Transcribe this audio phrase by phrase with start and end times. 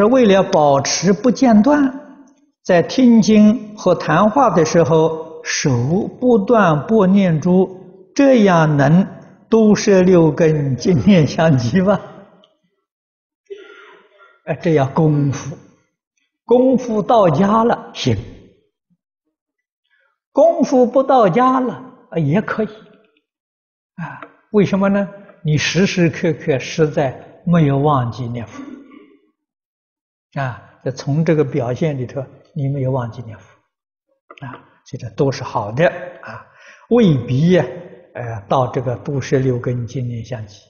[0.00, 1.92] 是为了保持不间断，
[2.64, 7.68] 在听经和谈话的时候，手不断拨念珠，
[8.14, 9.06] 这样能
[9.50, 12.00] 多摄六根净念相继吗？
[14.46, 15.54] 哎，这要功夫，
[16.46, 18.16] 功夫到家了行，
[20.32, 21.78] 功夫不到家了
[22.16, 24.22] 也可以，啊，
[24.52, 25.06] 为什么呢？
[25.44, 28.62] 你时时刻刻实在没有忘记念佛。
[30.34, 35.88] 啊，这从这个表现里头，你没有忘记念佛，啊，这个都是好的
[36.22, 36.46] 啊，
[36.90, 37.64] 未必呀，
[38.14, 40.60] 呃，到这个布施六根净念相继。